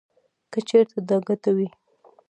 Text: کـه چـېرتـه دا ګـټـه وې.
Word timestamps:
کـه 0.51 0.59
چـېرتـه 0.67 0.99
دا 1.09 1.17
ګـټـه 1.27 1.49
وې. 1.55 1.67